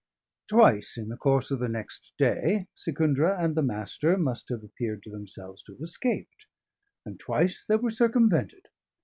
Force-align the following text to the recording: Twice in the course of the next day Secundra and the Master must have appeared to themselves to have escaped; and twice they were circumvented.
Twice 0.49 0.97
in 0.97 1.09
the 1.09 1.15
course 1.15 1.51
of 1.51 1.59
the 1.59 1.69
next 1.69 2.13
day 2.17 2.65
Secundra 2.75 3.39
and 3.39 3.53
the 3.55 3.61
Master 3.61 4.17
must 4.17 4.49
have 4.49 4.63
appeared 4.63 5.03
to 5.03 5.11
themselves 5.11 5.61
to 5.65 5.73
have 5.73 5.81
escaped; 5.83 6.47
and 7.05 7.19
twice 7.19 7.63
they 7.65 7.75
were 7.75 7.91
circumvented. 7.91 8.69